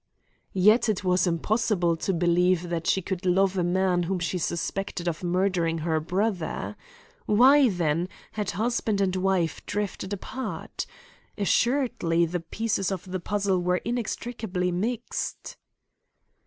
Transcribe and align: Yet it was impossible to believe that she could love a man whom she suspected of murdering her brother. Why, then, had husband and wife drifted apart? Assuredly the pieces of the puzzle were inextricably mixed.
Yet 0.55 0.89
it 0.89 1.03
was 1.03 1.27
impossible 1.27 1.95
to 1.97 2.11
believe 2.11 2.69
that 2.69 2.87
she 2.87 3.03
could 3.03 3.23
love 3.23 3.55
a 3.55 3.63
man 3.63 4.01
whom 4.01 4.17
she 4.17 4.39
suspected 4.39 5.07
of 5.07 5.23
murdering 5.23 5.77
her 5.77 5.99
brother. 5.99 6.75
Why, 7.27 7.69
then, 7.69 8.09
had 8.31 8.49
husband 8.57 8.99
and 8.99 9.15
wife 9.15 9.63
drifted 9.67 10.11
apart? 10.11 10.87
Assuredly 11.37 12.25
the 12.25 12.39
pieces 12.39 12.91
of 12.91 13.11
the 13.11 13.19
puzzle 13.19 13.61
were 13.61 13.77
inextricably 13.77 14.71
mixed. 14.71 15.55